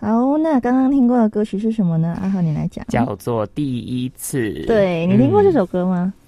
[0.00, 2.18] 好，那刚刚听过的歌曲是什么呢？
[2.22, 2.82] 阿浩，你来讲。
[2.88, 4.64] 叫做第一次。
[4.66, 6.10] 对你听过这首歌吗？
[6.16, 6.23] 嗯，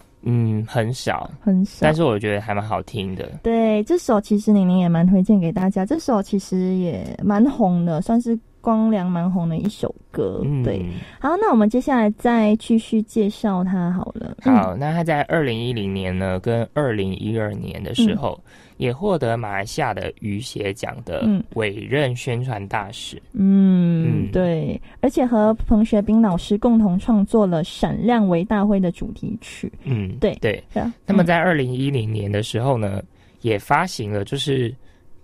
[0.66, 1.78] 很少，很少。
[1.80, 3.28] 但是我觉得还蛮好听的。
[3.42, 5.86] 对，这首其实宁宁也蛮推荐给大家。
[5.86, 10.40] 这首其实也蛮红的，算是光良蛮红的一首歌。
[10.44, 10.84] 嗯，对。
[11.20, 14.36] 好，那我们接下来再继续介绍他好了。
[14.42, 18.36] 好，那他在二零一零年呢，跟二零一二年的时候，
[18.76, 21.24] 也获得马来西亚的雨协奖的
[21.54, 23.22] 委任宣传大使。
[23.34, 29.72] 嗯，对，而且和彭学斌老师共同创作了《闪亮为大会》的主题曲。
[29.84, 30.60] 嗯，对对。
[30.74, 33.00] 啊那么在二零一零年的时候呢，
[33.42, 34.68] 也发行了就是《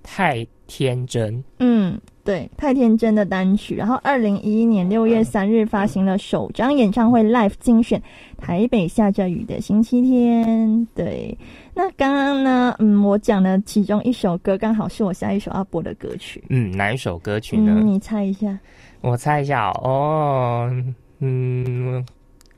[0.01, 1.35] 太天真》。
[1.59, 2.01] 嗯。
[2.25, 3.75] 对，太天真的单曲。
[3.75, 8.01] 然后，二零一一年六月三日发行了首张演唱会 Live 精选
[8.39, 10.69] 《台北下着雨的星期天》。
[10.95, 11.37] 对，
[11.75, 16.43] 那刚刚呢，嗯，我讲的其中一首歌，刚好是我下一首要播的歌曲。
[16.49, 17.75] 嗯，哪一首歌曲呢？
[17.77, 18.57] 嗯、你猜一下。
[19.01, 20.71] 我猜一下哦，
[21.19, 22.07] 嗯，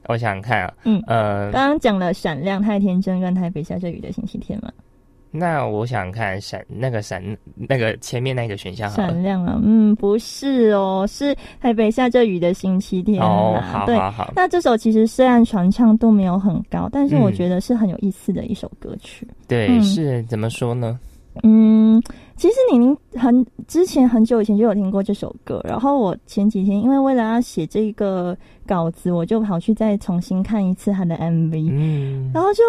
[0.08, 4.70] 我想想看啊，嗯，呃，刚刚讲了《闪亮》、《太天真》跟《台北下着雨的星期天》嘛。
[5.36, 7.20] 那我想看闪那个闪
[7.56, 8.88] 那个前面那个选项。
[8.90, 14.32] 闪亮啊，嗯，不是哦，是台北下着雨的星期天哦，好对好好。
[14.36, 19.26] 那这首其实虽然传唱度没有很高，但是我觉得是很有意思的一首歌曲。
[19.48, 20.98] 对，嗯是怎么说呢？
[21.42, 22.00] 嗯，
[22.36, 32.62] 其实宁宁很之前很久以前就有听过这首歌，然后我前几天因为为了要写这个稿子，我就跑去再重新看一次他的 MV，嗯，然后就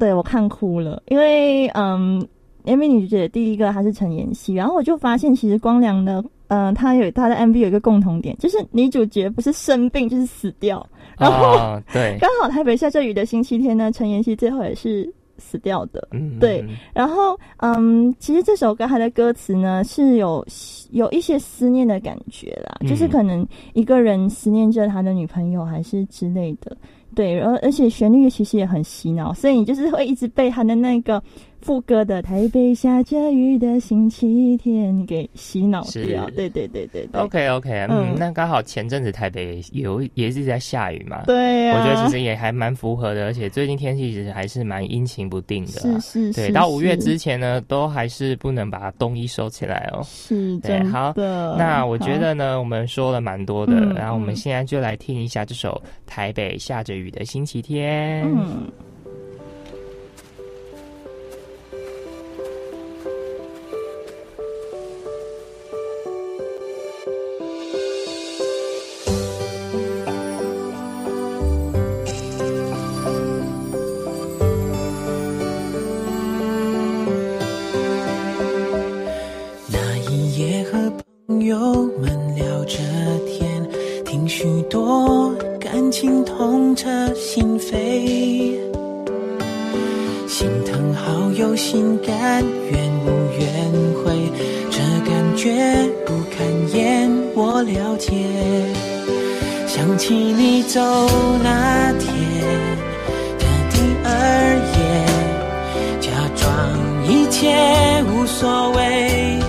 [0.00, 2.26] 对我看哭了，因为嗯
[2.64, 10.84] ，MV 女主角第一个她是陈妍希，然后我就发现其实光良的呃，他有他的 MV 有一个共同点，就是女主角不是生病就是死掉，
[11.16, 20.44] 然后、哦、对，刚好台北下着雨的星期天呢，陈妍希最后也是死掉的，嗯，对，然后，嗯，其实这首歌它的歌词呢是有
[20.90, 26.76] 有一些思念的感觉啦，嗯就是可能一个人思念着他的女朋友还是之类的，
[27.14, 31.22] 对，而而且旋律其实也很洗脑，所以你就是会一直被他的那个
[31.62, 36.24] 副歌的“台北下着雨的星期天”给洗脑是掉。
[36.30, 37.20] 对对对对对。
[37.20, 50.00] OK OK，嗯，嗯那刚好前阵子台北有也是在下雨嘛，对呀、我觉得其实也还蛮符合的，而且最近天气其实还是蛮阴晴不定的啊、是是是，对，到五月之前呢，都还是不能把冬衣收起来哦。
[50.04, 51.56] 是真对好的。
[51.58, 58.24] 那我觉得呢，我们说了蛮多的，嗯然后我们嗯现在就来听一下这首《台北下着雨的星期天》。
[58.28, 58.70] 嗯。
[83.26, 83.68] 天，
[84.04, 88.56] 听许多感情痛彻心扉，
[90.28, 93.08] 心疼好友心甘愿无
[93.38, 94.30] 怨悔，
[94.70, 98.10] 这感觉不堪言，我了解。
[99.66, 100.80] 想起你走
[101.42, 102.12] 那天
[103.38, 104.10] 的第二
[104.76, 104.80] 夜。
[106.00, 106.48] 假装
[107.08, 109.39] 一切无所谓，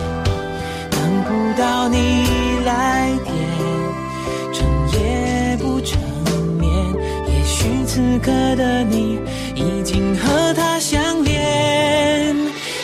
[8.22, 9.20] 刻的你
[9.56, 12.36] 已经和他相恋。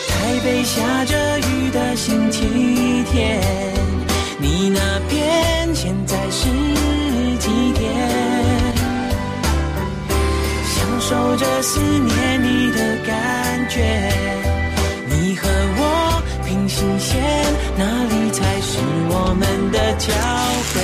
[0.08, 2.42] 台北下着雨的星期
[3.12, 3.42] 天，
[4.40, 6.50] 你那边现在是
[7.40, 7.88] 几点？
[10.66, 14.12] 享受着思念你的感觉。
[15.10, 17.22] 你和我平行线，
[17.78, 18.80] 哪里才是
[19.10, 20.14] 我们的交
[20.74, 20.76] 汇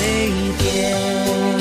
[0.57, 1.52] 点？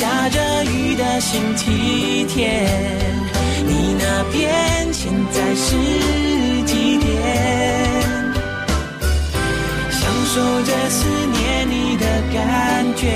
[0.00, 2.66] 下着雨的星期天，
[3.66, 5.76] 你那边现在是
[6.64, 7.06] 几点？
[9.90, 13.08] 享受着思念你的感觉。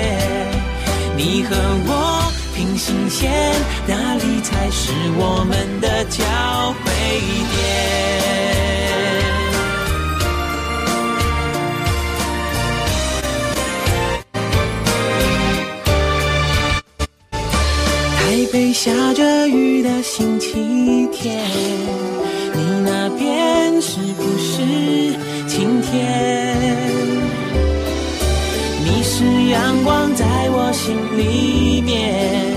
[1.17, 1.55] 你和
[1.87, 3.31] 我平行线，
[3.87, 6.23] 哪里才是我们的交
[6.83, 6.91] 汇
[7.49, 8.54] 点？
[18.55, 20.53] 北下着雨的星期
[21.11, 21.45] 天，
[22.53, 24.63] 你那边是不是
[25.45, 26.55] 晴天？
[28.79, 32.55] 你是阳光在我心里面，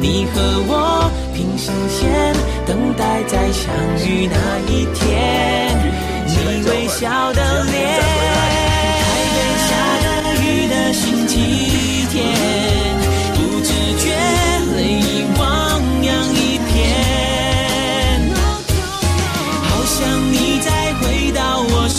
[0.00, 2.32] 你和我平行线，
[2.64, 3.68] 等待再相
[4.08, 5.76] 遇那一天。
[6.28, 6.34] 你
[6.66, 8.00] 微笑的脸，
[9.02, 9.68] 台北下
[10.00, 10.06] 着
[10.40, 11.34] 雨的星期
[12.10, 12.24] 天，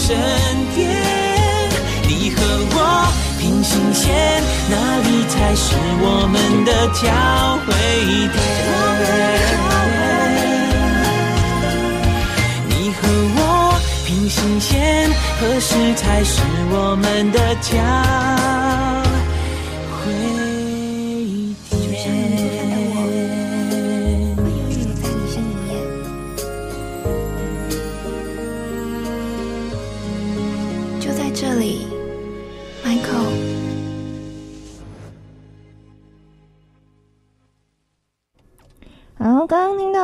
[0.08, 0.16] 身
[0.74, 0.88] 边，
[2.08, 2.40] 你和
[2.72, 2.78] 我
[3.42, 4.08] 平行线，
[4.70, 7.04] 哪里才是我们的交
[7.66, 7.68] 汇
[8.32, 8.36] 点？
[12.70, 12.98] 你和
[13.36, 13.40] 我
[14.06, 16.40] 平行线，何时才是
[16.72, 17.76] 我们的家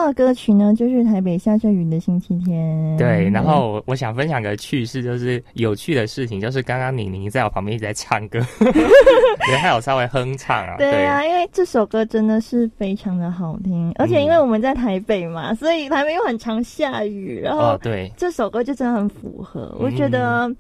[0.04, 2.98] 到的歌曲呢，就是台北下着雨的星期天。
[2.98, 8.40] 对，然后我我想分享个趣事，就是有趣的事情，就是刚刚宁宁在我旁边一直在唱歌，
[9.50, 19.74] 也，还有稍微哼唱啊，对啊，因为这首歌真的是非常的好听，而且因为我们在台北嘛，所以台北又很常下雨，然后哦对，这首歌就真的很符合。
[19.80, 20.54] 我觉得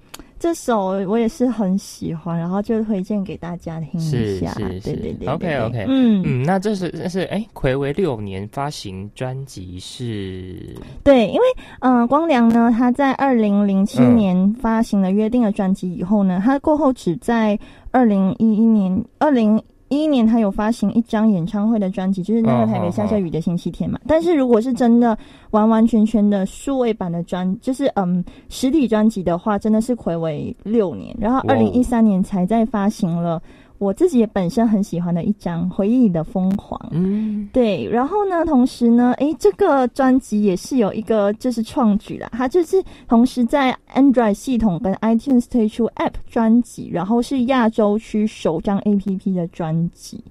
[0.43, 4.51] 这首我也是很喜欢，然后就推荐给大家听一下。
[4.51, 4.81] 是是是。
[4.81, 6.21] 对对对 OK OK，嗯。
[6.25, 10.75] 嗯，那这是这是哎，暌违六年发行专辑是？
[11.01, 11.41] 对，因为
[11.79, 14.17] 嗯、呃光良呢，他在二零零七嗯。
[14.17, 17.57] 年发行了《约定》的专辑以后呢，他过后只在
[17.91, 19.63] 二零一一年二零。
[19.93, 23.99] 一一年，他有发行一张演唱会的专辑，就是那个哦台北下下雨的星期天嘛。
[24.07, 25.15] 但是如果是真的
[25.51, 33.41] 完完全全的数位版的专，就是嗯实体专辑的话，真的是暌违六年，然后二零一三年才再发行了
[33.83, 36.79] 我自己也本身很喜欢的一张《回忆里的疯狂》。
[36.91, 50.23] 嗯对，然后呢，同时呢，诶，这个专辑也是有一个就是创举啦，它就是同时在 Android 系统跟 iTunes 推出 App 专辑，然后是亚洲区首张 APP 的专辑，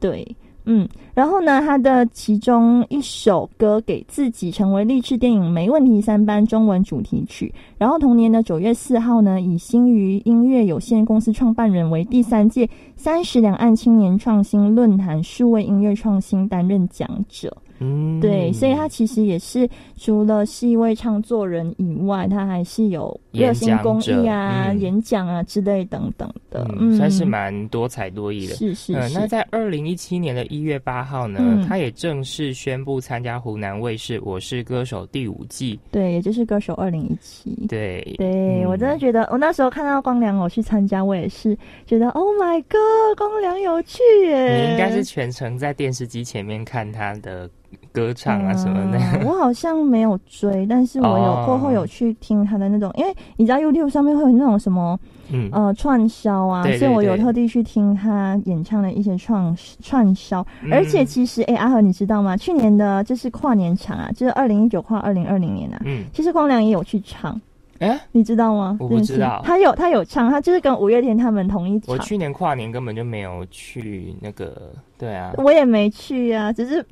[0.00, 0.36] 对。
[0.66, 7.52] 嗯，然后呢，他的其中一首歌给自己成为励志电影《没问题三班》中文主题曲。
[7.76, 17.54] 然后同年的九月四号呢，以新娱音乐有限公司创办人为第三届三十两岸青年创新论坛数位音乐创新担任讲者。
[17.80, 28.54] 嗯，对，所以他其实也是除了是一位唱作人以外，他还是有热心公益啊、演讲啊之类等等的，嗯，算是蛮多才多艺的。
[28.54, 28.92] 是是。
[29.12, 35.78] 那在二零一七年的一月八号呢，嗯他也正式宣布参加湖南卫视《我是歌手》第五季。
[35.90, 37.66] 对，也就是歌手二零一七。
[37.66, 44.66] 对，对、嗯我真的觉得，我那时候看到光良我去参加，我也是觉得 Oh my God，光良有趣耶！
[44.66, 47.50] 你应该是全程在电视机前面看他的
[47.94, 48.98] 歌唱啊什么的。
[48.98, 54.98] 嗯 我好像没有追，但是我有、哦过后有去听他的那种，因为你知道 YouTube 上面会有那种什么
[55.30, 60.44] 嗯，呃串烧啊，所以我有特地去听他演唱的一些串串烧。
[60.64, 62.36] 嗯而且其实，哎、阿和你知道吗？
[62.36, 67.40] 去年的就是跨年场啊，就是二零一九跨二零二零年啊，嗯，其实光良也有去唱，
[67.78, 68.76] 哎、你知道吗？
[68.80, 71.98] 我知道他有他有唱，他就是跟五月天他们同一场我。
[71.98, 76.84] 去年跨年根本就没有去那个，对啊，我也没去啊，只是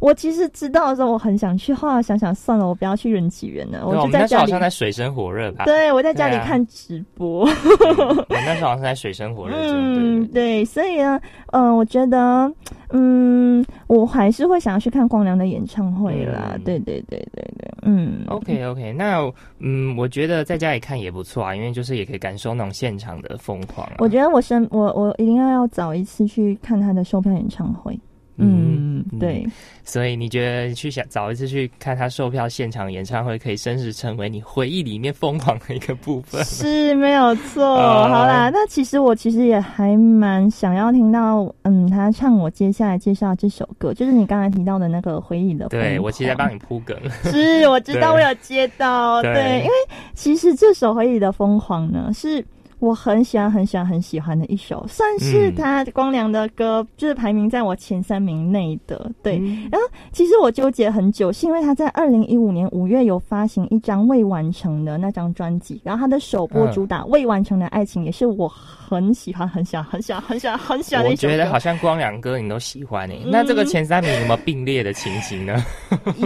[0.00, 4.60] 我其实知道的时候，我很想去，后来想想算了，我不要去人挤人了，我们就在家里好像。
[4.60, 5.64] 在水深火热吧？
[5.64, 7.48] 对，我在家里看直播。
[7.48, 11.18] 嗯 我那时候好像是在水深火热中，嗯，对所以呢，
[11.52, 12.52] 嗯、我觉得，
[12.90, 16.52] 嗯，我还是会想要去看光良的演唱会啦。
[16.54, 19.18] 嗯对对对对对，嗯 OK OK，那
[19.60, 23.94] 嗯，我觉得在家里看也不错啊，因为就是也可以感受那种现场的疯狂、啊。
[23.98, 27.98] 我觉得我身我我一定要要早一次去看他的售票演唱会。
[28.40, 29.46] 嗯，嗯对，
[29.84, 36.42] 所以你觉得去想早一次去看他售票现场演唱会，可以真实成为你回忆里面疯狂的一个部分？
[36.44, 37.64] 是没有错。
[37.76, 45.68] 哦好啦，那其实我其实也还蛮想要听到，嗯，他唱我接下来介绍这首歌，就是你刚才提到的那个回忆的。
[45.68, 46.96] 对我其实在帮你铺梗。
[47.24, 49.72] 是，我知道，我有接到，对对，因为
[50.14, 52.44] 其实这首《回忆的疯狂》呢，是
[52.80, 59.10] 我很喜欢、很喜欢、很喜欢的一首，算是嗯他光良的歌，就是排名在我前三名内的。
[59.22, 59.70] 对，嗯
[60.12, 71.32] 其实我纠结很久，是因为他在二零一五年五月有发行一张未完成的那张专辑，然后他的首播嗯主打《未完成的爱情》也是我很喜欢、很喜欢、很喜欢、很喜欢、很喜欢的一首歌。
[71.32, 75.62] 觉得好像光良歌你都喜欢诶、嗯那这个前三名有没有并列的情形呢？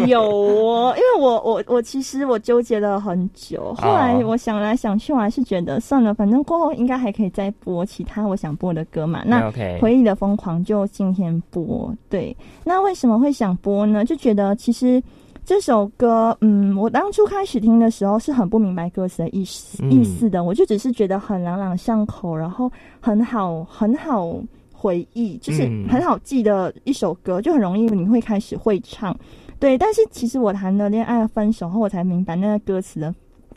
[0.06, 9.22] 有哦，因为我我我其实我纠结了很久，后来哦我想来想去，我还是觉得算了，反正过后应该还可以再播其他我想播的歌嘛。
[9.26, 11.92] 那回忆的疯狂就今天播。
[12.08, 14.04] 对，那为什么会想播呢？
[14.04, 15.02] 就觉得其实
[15.44, 22.70] 这首歌，嗯，我当初开始听的时候是很不明白歌词的意思、嗯意思的，我就只是觉得很朗朗上口，然后
[23.00, 24.34] 很好很好
[24.72, 29.14] 回忆，就是嗯很好记的一首歌，就很容易你会开始会唱。
[29.60, 33.14] 对，但是其实我谈了恋爱分手后，我才明白那个歌词的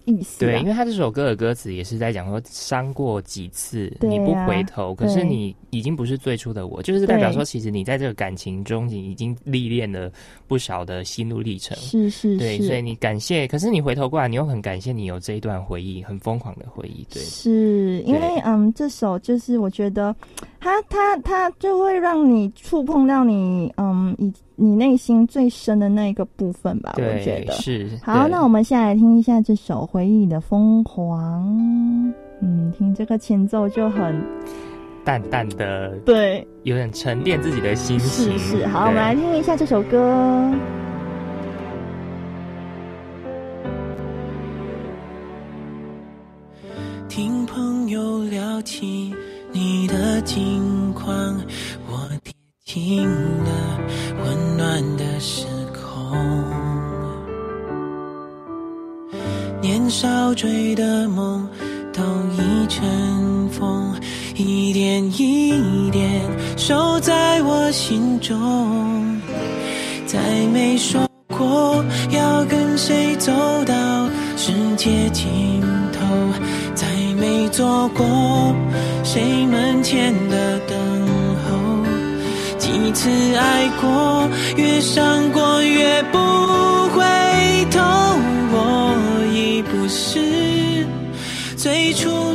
[0.08, 0.50] 意思、啊。
[0.50, 10.12] 对，因为他这首歌的歌词也是在讲说伤过几次，对你不啊回头，可是你已经不是最初的我，就是代表说，其实你在这个感情中，你已经历练了
[10.48, 11.78] 不少的心路历程。
[11.78, 17.06] 是是对，所以你感谢，可是你回头过来，你又很感谢你有这一段回忆，很疯狂的回忆。
[17.14, 20.16] 对，是因为嗯，这首就是我觉得
[20.68, 27.54] 它它它就会让你触碰到你嗯以你内心最深的那一个部分吧，我觉，得。
[27.54, 27.90] 是。
[28.04, 31.48] 好，那我们现在来听一下这首《回忆的疯狂》。
[32.42, 34.22] 嗯，听这个前奏就很
[35.06, 38.38] 淡淡的，对，有点沉淀自己的心情。
[38.38, 38.68] 是是。
[38.68, 40.54] 好，我们来听一下这首歌。
[47.08, 49.16] 听朋友聊起
[49.60, 51.36] 你的近况，
[51.88, 52.32] 我贴
[52.64, 53.80] 近了
[54.24, 56.16] 温暖的时空。
[59.60, 61.50] 年少追的梦
[61.92, 62.04] 都
[62.70, 63.96] 尘封，
[64.36, 66.22] 一点一点
[66.56, 69.20] 收在我心中。
[70.06, 70.20] 再
[70.54, 73.32] 没说过要跟谁走
[73.66, 75.26] 到世界尽
[75.92, 76.06] 头，
[77.58, 78.06] 错过
[79.04, 80.78] 谁门前的等
[81.44, 81.58] 候。
[82.60, 86.20] 几次爱过，越伤过越不
[86.90, 87.02] 回
[87.72, 87.82] 头。
[88.54, 88.94] 我
[89.34, 90.86] 已不是
[91.56, 92.27] 最初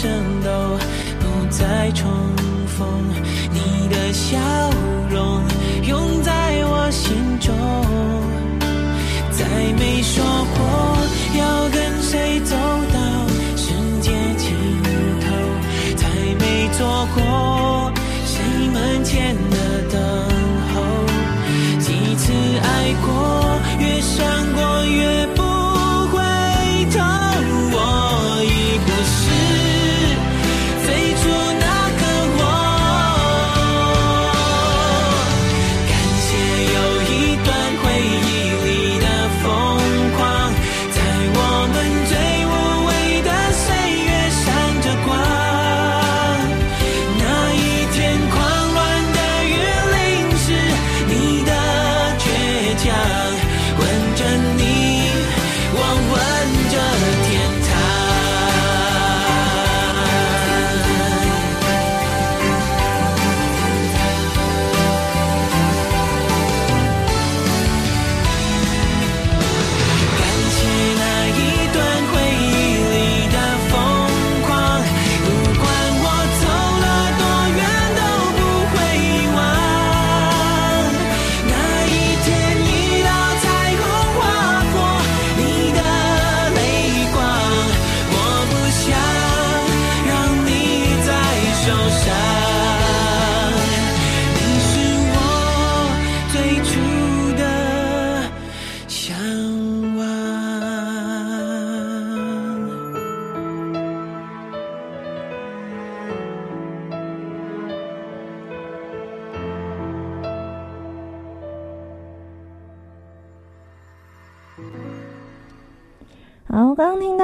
[0.00, 0.78] 生都
[1.18, 2.08] 不再重
[2.68, 3.02] 逢，
[3.52, 4.38] 你的笑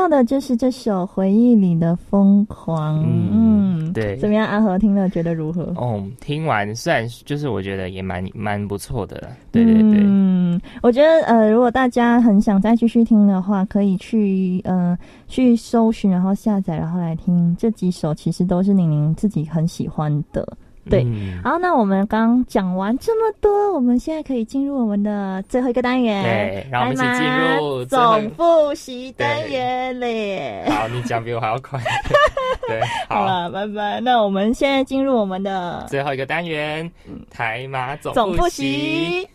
[0.04, 3.00] 到的就是这首《回忆里的疯狂》。
[3.06, 4.46] 嗯对怎么样？
[4.46, 5.62] 阿和听了觉得如何？
[5.76, 14.98] 哦，听完虽然就是我觉得也蛮蛮不错的，对对对，嗯，我觉得呃，如果大家很想再继续听的话，可以去呃
[15.28, 20.46] 去搜寻，然后下载，然后来听这几首，其实都是宁宁自己很喜欢的。
[20.90, 30.64] 对嗯好，那我们刚讲完这么多，我们现在可以进入我们的最后一个单元，对让我们一起进入总复习单元嘞。
[30.68, 31.80] 好，你讲比我还要快，
[32.68, 34.00] 对，好，了，拜拜。
[34.00, 36.90] 那我们现在进入我们的最后一个单元，
[37.30, 39.22] 台马总总复习。
[39.22, 39.28] 习。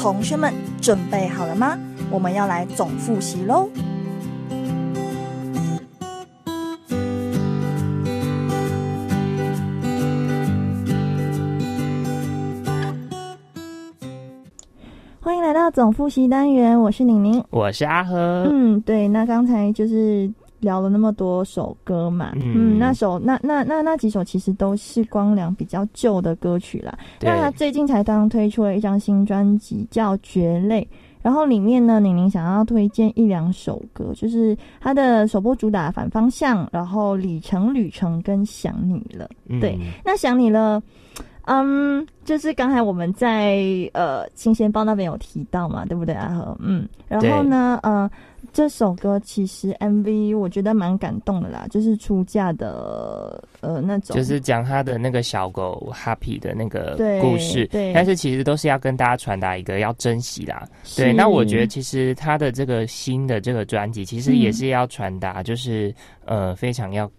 [0.00, 1.78] 同学们准备好了吗？
[2.10, 3.68] 我们要来总复习喽。
[15.20, 17.44] 欢迎来到总复习单元，我是宁宁。
[17.50, 26.98] 我是阿和，嗯，对，那刚才就是聊了那么多首歌嘛，嗯嗯，那首那那那那几首其实都是光良比较旧的歌曲啦。
[27.20, 30.82] 那他最近才刚推出了一张新专辑，叫《绝类》。
[31.22, 39.26] 然后里面呢，宁宁想要推荐一两首歌，就是他的首播主打《反方向》，然后《里程旅程》跟《想你了》。
[39.48, 40.82] 嗯对那想你了，
[41.52, 43.58] 嗯，就是刚才我们在
[43.92, 46.56] 呃新鲜报那边有提到嘛，对不对，阿和？
[46.60, 48.08] 嗯，然后呢，呃，
[48.52, 60.68] 这首歌其实 MV 我觉得蛮感动的啦，就是出嫁的呃那种，就是讲他的那个小狗 Happy 的那个故事，对但是其实都是要跟大家传达一个要珍惜啦。
[60.96, 65.92] 对，那我觉得其实他的这个新的这个专辑，其实也嗯是要传达，就是、
[66.26, 67.10] 呃非常要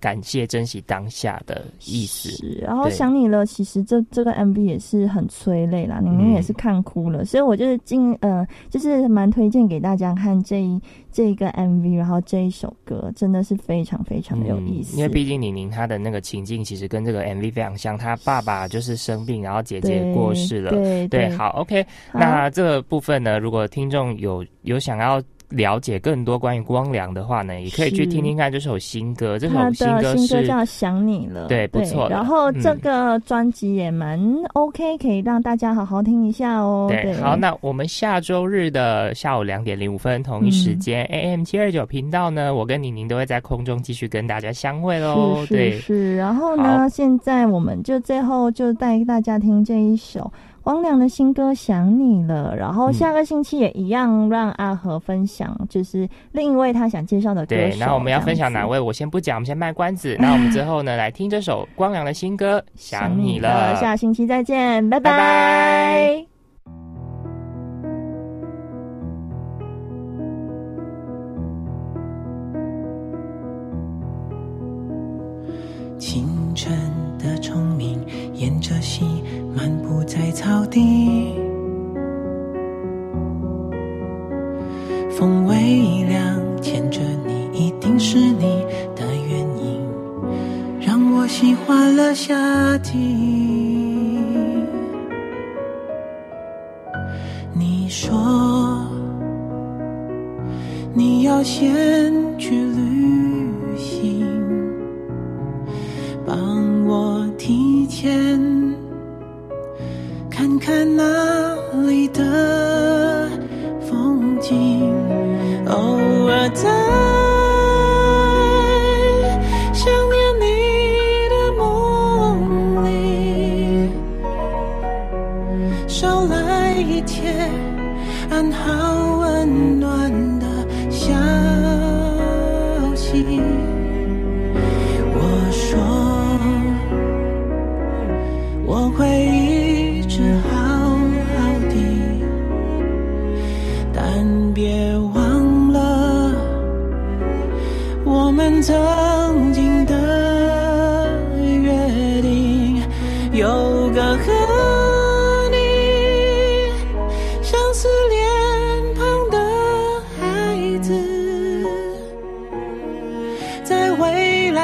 [0.00, 2.28] 感谢、珍惜当下的意思。
[2.30, 10.80] 是，然后想你了，其实这这个 MV 也是很催泪啦，宁宁也是看哭了，所以我就是今呃，就是蛮推荐给大家看这一
[11.10, 20.70] 这一个 MV，然后这一首歌真的是非常非常的有意思，嗯因为毕竟宁宁她的那个情境其实跟这个 MV 非常像，她爸爸就是生病，然后姐姐过世了。
[20.70, 21.82] 对对，好，OK。
[22.12, 29.38] 好那这个部分呢，如果听众有有想要了解更多关于光良的话呢，也可以去听听看这首新歌。
[29.38, 32.80] 这首新歌新歌是叫《想你了》，对不错然后这嗯。
[32.80, 34.20] 个专辑也蛮
[34.52, 36.86] OK，可以让大家好好听一下哦。
[36.88, 45.44] 对，好，那我们下周日的下午两点零五分同一时间、AM 七二九频道呢，我跟宁宁都会在空中继续跟大家相会喽。
[45.46, 50.30] 是对是，是，然后呢，现在我们就最后就带大家听这一首
[50.68, 57.62] 汪良的新歌《想你了》，然后嗯下个星期也一样让阿和分享，就是另一位他想介绍的歌手。
[57.70, 58.66] 对，然后我们要分享哪？
[58.66, 60.14] 位，我先不讲，我们先卖关子。
[60.20, 63.74] 那我们之后呢，来听这首光良的新歌《想你了》。
[63.80, 66.27] 下星期再见，拜拜拜拜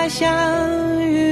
[0.08, 1.23] 相遇